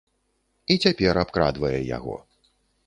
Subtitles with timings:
[0.75, 2.15] І цяпер абкрадвае яго.